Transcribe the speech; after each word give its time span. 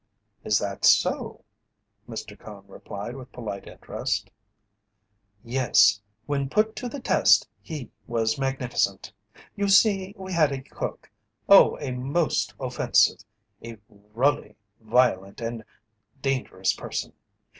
"Is 0.43 0.57
that 0.57 0.83
so?" 0.83 1.45
Mr. 2.09 2.35
Cone 2.35 2.65
replied 2.67 3.15
with 3.15 3.31
polite 3.31 3.67
interest. 3.67 4.31
"Yes, 5.43 6.01
when 6.25 6.49
put 6.49 6.75
to 6.77 6.89
the 6.89 6.99
test 6.99 7.47
he 7.61 7.91
was 8.07 8.39
magnificent. 8.39 9.13
You 9.55 9.69
see, 9.69 10.15
we 10.17 10.33
had 10.33 10.51
a 10.51 10.63
cook, 10.63 11.11
oh, 11.47 11.77
a 11.79 11.91
most 11.91 12.55
offensive 12.59 13.19
a 13.63 13.77
rully 14.15 14.55
violent 14.81 15.39
and 15.39 15.63
dangerous 16.19 16.73
person. 16.73 17.13